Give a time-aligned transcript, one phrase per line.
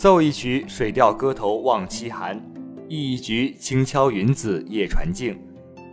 [0.00, 2.34] 奏一曲《水调歌头·望凄寒》，
[2.88, 5.34] 忆一局《轻敲云子夜传静》，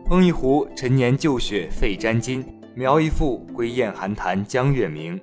[0.09, 2.41] 烹一壶陈年旧雪沸沾巾，
[2.73, 5.19] 描一幅归雁寒潭江月明。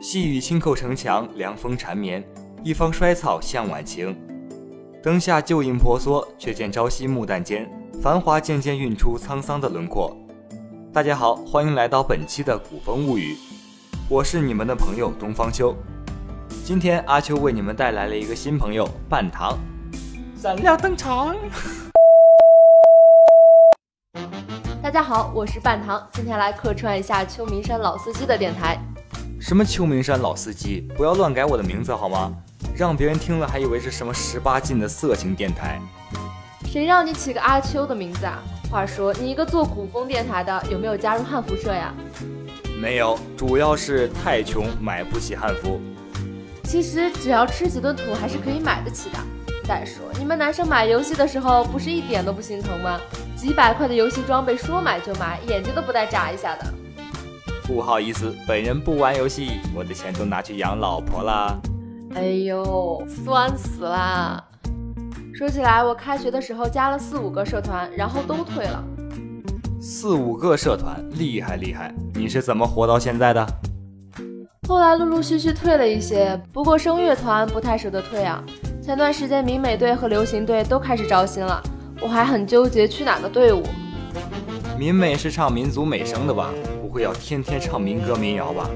[0.00, 2.24] 细雨轻叩城墙，凉风缠绵，
[2.64, 4.12] 一方衰草向晚晴。
[5.00, 7.70] 灯下旧影婆娑，却见朝夕暮淡间，
[8.02, 10.12] 繁华渐渐晕出沧桑的轮廓。
[10.92, 13.36] 大家好，欢迎来到本期的古风物语，
[14.08, 15.72] 我是你们的朋友东方秋。
[16.60, 19.58] 今天阿秋为你们带来了一个新朋友半糖，
[20.36, 21.34] 闪亮登场。
[24.80, 28.78] 大家好，我是半糖，今天来客串一下秋名山老司机的电台。
[29.40, 30.86] 什么秋名山老司机？
[30.96, 32.32] 不要乱改我的名字好吗？
[32.76, 35.80] 让别人听了还以为是什么十八禁的色情电台。
[36.66, 38.38] 谁让你起个阿秋的名字啊？
[38.70, 41.92] 话说，你一个做古风电台的，有没有加入汉服社呀？
[42.80, 45.80] 没有，主要是太穷，买不起汉服。
[46.72, 49.18] 其实只要吃几顿土，还是可以买得起的。
[49.62, 52.98] 再说，你们男生买游戏的时候，不是一点都不心疼吗？
[53.36, 56.64] 几百块的游戏装备，说买就买，眼睛都不带眨一下的。
[57.64, 61.60] 不好意思，本人不玩游戏，我的钱都拿去养老婆啦。
[62.14, 64.42] 哎呦，酸死啦！
[65.34, 68.82] 说起来，我开学的时候加了四五个社团，然后都退了。
[69.78, 71.94] 四五个社团，厉害厉害！
[72.14, 73.46] 你是怎么活到现在的？
[74.72, 78.42] 后来陆陆续续退了一些，不过声乐团不太舍得退啊。
[78.82, 81.62] 前段时间民美队和流行队都开始招新了，
[82.00, 83.62] 我还很纠结去哪个队伍。
[84.78, 86.48] 民美是唱民族美声的吧？
[86.80, 88.66] 不会要天天唱民歌民谣吧？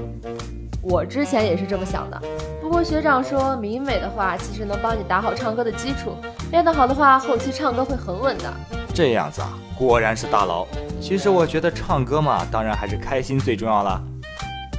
[0.83, 2.21] 我之前也是这么想的，
[2.61, 6.15] 不过学长说民美的话，其实能帮你打好唱歌的基础，
[6.51, 8.53] 练得好的话，后期唱歌会很稳的。
[8.93, 10.67] 这样子啊，果然是大佬。
[11.01, 13.99] 其实我觉得唱歌嘛，当然还是开心最重要了。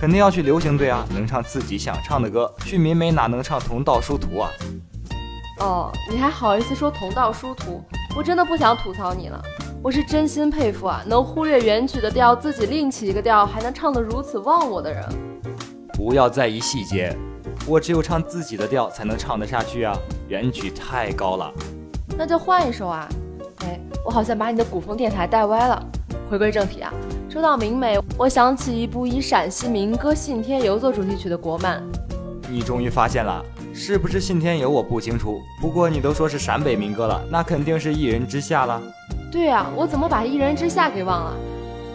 [0.00, 4.50] 肯定要去流行队啊，能唱自己想唱的歌；去民美哪能唱同道殊途啊？
[5.58, 7.82] 哦，你还好意思说同道殊途？
[8.16, 9.42] 我真的不想吐槽你了，
[9.82, 15.04] 我是真心佩服啊，能忽略原曲的调，自己另起一个调，还能唱得如此忘我的人。
[15.94, 17.12] 不要在意细节，
[17.66, 21.52] 我只有唱自己的调才能唱得下去啊，原曲太高了。
[22.16, 23.08] 那就换一首啊。
[23.62, 25.84] 哎，我好像把你的古风电台带歪了。
[26.28, 26.92] 回归正题啊。
[27.28, 31.82] 说到民美，我想起一部以陕西民歌《信天游》做主题曲的国漫。
[32.50, 33.44] 你终于发现了，
[33.74, 34.68] 是不是《信天游》？
[34.70, 35.38] 我不清楚。
[35.60, 38.80] 不过你都说是陕北民歌了，那肯定是《一人之下》了。
[39.30, 41.36] 对呀，我怎么把《一人之下》给忘了？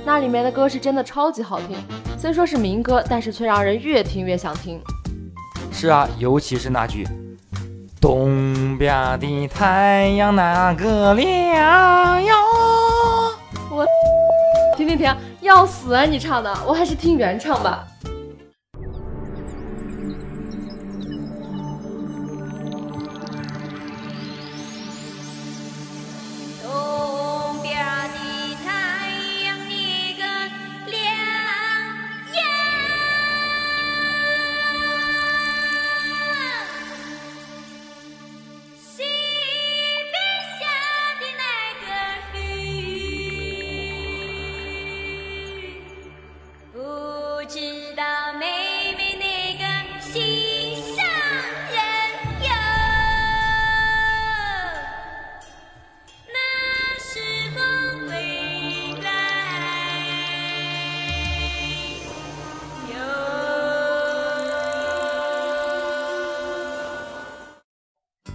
[0.05, 1.77] 那里面的歌是真的超级好听，
[2.19, 4.79] 虽说是民歌，但是却让人越听越想听。
[5.71, 7.07] 是啊，尤其是那句
[7.99, 12.92] “东边的太阳那个亮哟”，我。
[14.83, 15.15] 停停停！
[15.39, 16.03] 要死啊！
[16.03, 17.87] 你唱的，我还是听原唱吧。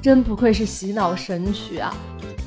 [0.09, 1.95] 真不愧是洗脑神曲啊！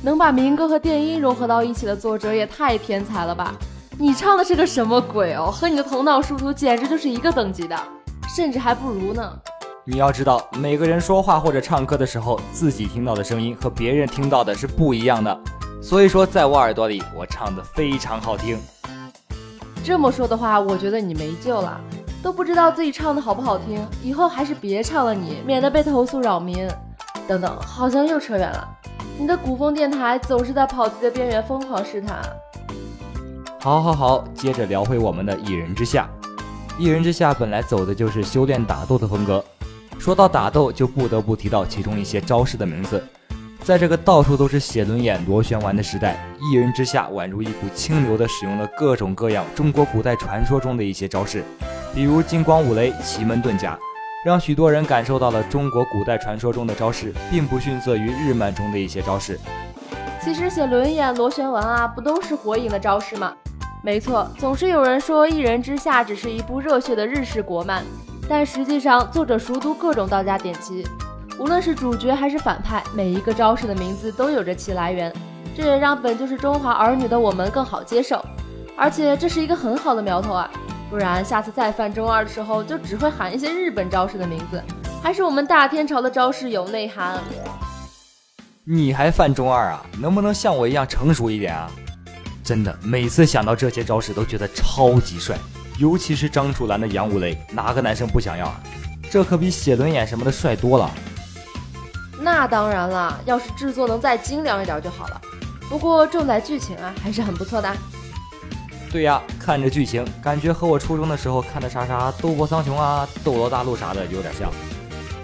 [0.02, 3.54] 能把民歌和电音融合到一起的作者也太天才了吧！
[3.96, 5.48] 你唱的是个什么鬼哦？
[5.48, 7.80] 和你的头脑输出简直就是一个等级的，
[8.34, 9.32] 甚至还不如呢！
[9.84, 15.40] 你要知道，每个人说话或者唱歌的时候，自己听到的声音和别人听到的是不一样的。
[15.80, 18.58] 所以说，在我耳朵里，我唱的非常好听。
[19.84, 21.80] 这么说的话，我觉得你没救了，
[22.24, 26.68] 都不知道自己唱的好不好听，以后还是别唱了，你免得被投诉扰民。
[27.26, 28.68] 等等，好像又扯远了。
[29.18, 32.18] 你的古风电台总是在跑题的边缘疯狂试探。
[33.60, 36.08] 好，好，好，接着聊回我们的一人之下。
[36.78, 39.44] 一人之下本来走的就是修炼打斗的风格。
[39.98, 43.02] 说到打斗，就不得不提到其中一些招式的名字。
[43.62, 51.44] 在这个到处都是写轮眼、螺旋丸的时代，一人之下宛如一股清流的使用了各种各样中国古代传说中的一些招式，
[51.94, 53.78] 比如金光五雷、奇门遁甲。
[54.24, 59.36] 让许多人感受到了中国古代传说中的招式，并不逊色于日漫中的一些招式。
[60.22, 63.34] 其实写轮眼、螺旋丸啊，不都是火影的招式吗？
[63.82, 67.82] 没错，总是有人说《一人之下》只是一部热血的日式国漫，
[68.28, 70.86] 但实际上作者熟读各种道家典籍，
[71.36, 75.12] 无论是主角还是反派，每一个招式的名字都有着其来源，
[75.56, 78.24] 这也让本就是中华儿女的我们更好接受。
[78.76, 80.48] 而且这是一个很好的苗头啊，
[80.92, 84.62] 不然下次再犯中二的时候，就只会喊一些日本招式的名字，
[85.02, 87.18] 还是我们大天朝的招式有内涵。
[88.62, 89.86] 你还犯中二啊？
[89.98, 91.70] 能不能像我一样成熟一点啊？
[92.44, 95.34] 真的，每次想到这些招式都觉得超级帅，
[95.78, 98.60] 尤其是张楚岚的杨五雷，哪个男生不想要啊？
[99.10, 100.90] 这可比写轮眼什么的帅多了。
[102.20, 105.18] 那当然了，要是制作能再精良一点就好了。
[105.70, 107.74] 不过重在剧情啊，还是很不错的。
[108.92, 114.52] 对呀，看着剧情，感觉和我初中的时候看的啥啥斗破苍穹啊、斗罗大陆啥的有点像。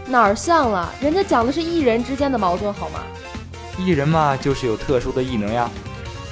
[0.06, 0.90] 哪儿像了？
[1.02, 3.00] 人家讲的是艺人之间的矛盾，好吗？
[3.78, 5.68] 艺人嘛，就是有特殊的异能呀。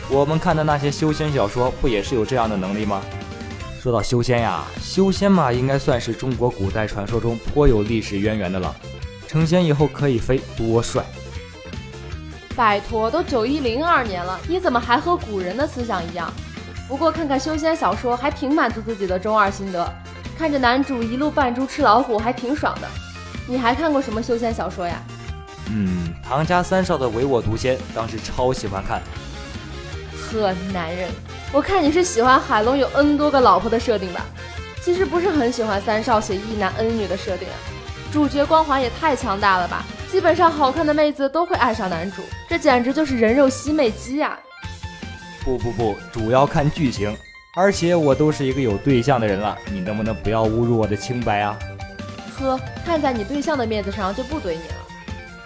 [0.08, 3.02] 我们看的那些修仙小说，不也是有这样的能力吗？
[3.82, 8.74] 说到修仙呀，修仙嘛，应该算是中国古代传说中颇有历史渊源的了。
[9.28, 11.04] 成仙以后可以飞，多帅！
[12.56, 16.32] 拜托，都九一零二年了，你怎么还和古人的思想一样？
[16.88, 19.92] 不过看看修仙小说，还挺满足自己的中二心得。
[20.38, 22.88] 看着男主一路扮猪吃老虎，还挺爽的。
[23.48, 25.02] 你还看过什么修仙小说呀？
[25.68, 29.02] 嗯，唐家三少的唯我独仙，当时超喜欢看。
[30.30, 31.08] 呵，男人，
[31.52, 34.24] 我看你是喜欢海龙有 N 多个老婆的设定吧？
[34.82, 37.48] 其实不是很喜欢三少写一男 N 女的设定，
[38.12, 39.84] 主角光环也太强大了吧？
[40.08, 44.38] 基本上好看的妹子都会爱上男主，这简直就是人肉吸妹机呀！
[45.46, 47.16] 不不不，主要看剧情，
[47.54, 51.56] 而且我都是一个有对象的人了，你能不能不要侮辱我的清白啊？
[52.37, 54.75] 呵，看在你对象的面子上就不怼你了。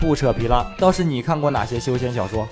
[0.00, 2.48] 不扯皮了，倒是你看过哪些修仙小说？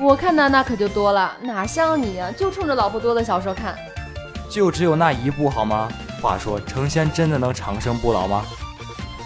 [0.00, 3.78] 我看的那可就多了，哪像你啊，就冲着老婆多的小说看。
[4.50, 5.88] 就只有那一部好吗？
[6.20, 8.44] 话说成仙真的能长生不老吗？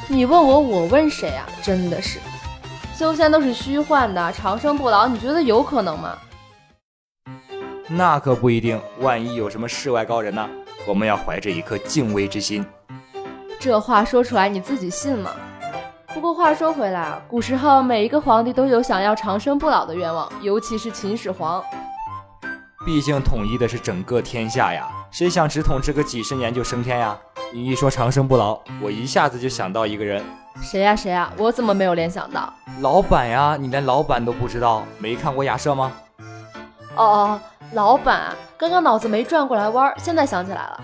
[0.09, 1.49] 你问我，我问谁啊？
[1.63, 2.19] 真的是，
[2.95, 6.19] 修仙都是虚幻的，长生不老，你觉得有可能吗？
[7.95, 10.49] 那可不一定，万一有什么世外高人呢？
[10.87, 12.65] 我们要怀着一颗敬畏之心。
[13.61, 15.31] 这话说出来，你自己信吗？
[16.15, 21.63] 不过话说回来啊，古时候每一个皇帝都有想要长生不老的愿望，尤其是秦始皇。
[22.87, 27.17] 毕竟统一的是整个天下呀，谁想只统治个几十年就升天呀？
[27.53, 30.25] 你一说长生不老，我一下子就想到一个人。
[30.63, 31.31] 谁呀谁呀？
[31.37, 32.51] 我怎么没有联想到？
[32.81, 33.55] 老板呀！
[33.61, 34.83] 你连老板都不知道？
[34.99, 35.93] 没看过亚瑟吗？
[36.97, 37.41] 哦哦。
[37.75, 40.81] 老板，刚刚脑子没转过来弯儿，现在想起来了。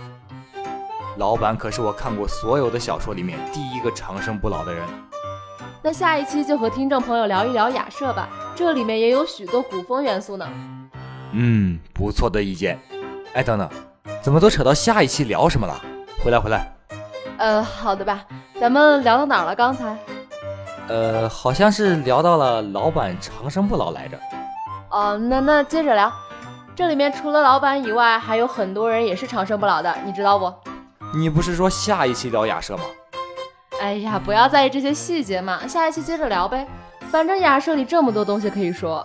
[1.18, 4.82] 老板可是我看过所有的小说里面第一个长生不老的人。
[5.82, 10.48] 那下一期就和听众朋友聊一聊雅舍吧，这里面也有许多古风元素呢。
[11.32, 12.78] 嗯，不错的意见。
[13.34, 13.68] 哎，等等，
[14.22, 15.78] 怎么都扯到下一期聊什么了？
[16.24, 16.72] 回来回来。
[17.36, 18.24] 呃，好的吧，
[18.58, 19.54] 咱们聊到哪儿了？
[19.54, 19.94] 刚才？
[20.88, 24.18] 呃，好像是聊到了老板长生不老来着。
[24.90, 26.10] 哦，那那接着聊。
[26.78, 30.54] 这里面除了老板以外，还有很多人也是长生不老的，你知道不？
[31.12, 32.84] 你不是说下一期聊雅舍吗？
[33.80, 36.64] 哎呀，不要在意这些细节嘛，下一期接着聊呗。
[37.10, 39.04] 反正雅舍里这么多东西可以说。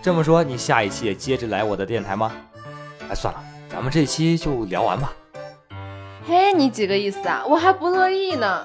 [0.00, 2.32] 这么说，你下一期也接着来我的电台吗？
[3.10, 5.12] 哎，算了，咱们这期就聊完吧。
[6.26, 7.42] 嘿，你几个意思啊？
[7.46, 8.64] 我还不乐意呢。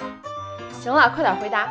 [0.71, 1.67] 行了，快点回答。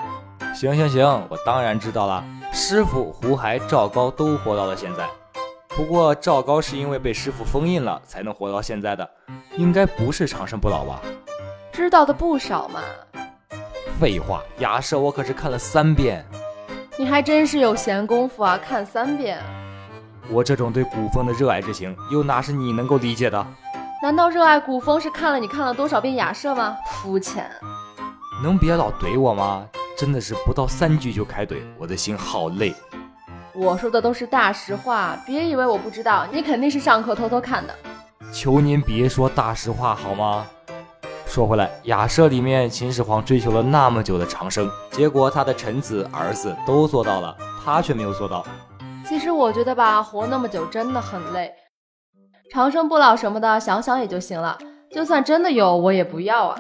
[0.55, 2.23] 行行行，我当然知道了。
[2.53, 5.09] 师傅胡亥、赵高都活到了现在。
[5.77, 9.07] 不过赵高是因为被师傅封印了才能活到现在的，
[9.59, 11.03] 应该不是长生不老吧？
[11.71, 12.81] 知道的不少嘛。
[14.01, 16.25] 废话，亚瑟我可是看了三遍。
[16.97, 19.39] 你还真是有闲工夫啊，看三遍。
[20.31, 23.47] 我这种对古风的热爱之情，又哪是你能够理解的？
[24.03, 26.75] 难道热爱古风是看了你看了多少遍亚瑟吗？
[26.91, 27.51] 肤浅。
[28.43, 29.69] 能别老怼我吗？
[29.99, 32.75] 真的是不到三句就开怼，我的心好累。
[33.59, 37.75] 我说的都是大实话，别以为我不知道，你肯定是上课偷偷看的。
[38.31, 40.47] 求您别说大实话好吗？
[41.27, 47.35] 说回来，雅舍里面秦始皇追求了那么久的长生，结果他的臣子儿子都做到了，
[47.65, 48.45] 他却没有做到。
[49.09, 51.51] 其实我觉得吧，活那么久真的很累，
[52.51, 54.59] 长生不老什么的，想想也就行了。
[54.91, 56.57] 就算真的有，我也不要啊。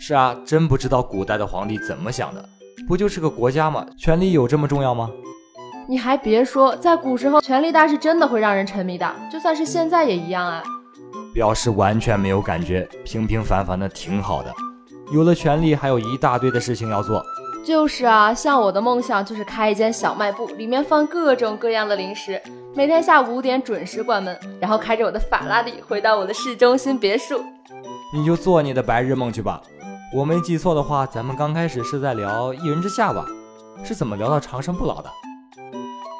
[0.00, 2.48] 是啊，真不知道古代的皇帝怎么想的，
[2.88, 3.86] 不就是个国家吗？
[3.98, 5.10] 权力有这么重要吗？
[5.86, 10.62] 你还别说，在古时候，权力大是真的会让人沉迷的，就算是现在也一样啊。
[11.34, 14.50] 表示完全没有感觉，平平凡凡的挺好的。
[15.12, 17.22] 有了权力，还有一大堆的事情要做。
[17.66, 22.40] 就是啊，像我的梦想就是开一间小卖部，里面放各种各样的零食，
[22.74, 27.42] 每天下午五点准时关门，然后开着我的法拉利回到我的市中心别墅。
[28.14, 29.60] 你就做你的白日梦去吧。
[30.14, 33.26] 我没记错的话，咱们刚开始是在聊《一人之下》吧？
[33.82, 35.10] 是怎么聊到长生不老的？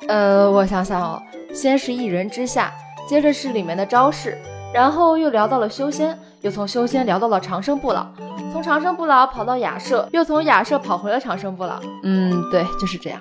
[0.08, 2.72] 呃，我想想哦，先是一人之下，
[3.08, 4.36] 接着是里面的招式，
[4.72, 8.06] 然后又聊到了修仙，又从修仙聊到了长生不老，
[8.52, 11.80] 从长生不老跑到雅舍，又从雅舍跑回了长生不老。
[12.02, 13.20] 嗯，对，就是这样。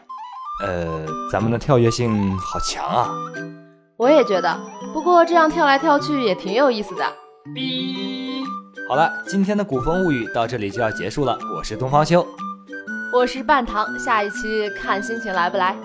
[0.63, 3.09] 呃，咱们的跳跃性好强啊！
[3.97, 4.59] 我也觉得，
[4.93, 7.03] 不过这样跳来跳去也挺有意思的。
[7.55, 8.43] 哔，
[8.89, 11.37] 好了，今天的古风物语到这里就要结束了。
[11.55, 12.25] 我是东方修，
[13.13, 15.75] 我是半糖，下一期看心情来不来？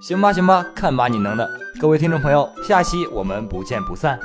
[0.00, 1.46] 行吧，行吧，看把你能的。
[1.78, 4.18] 各位听众朋友，下期我们不见不散。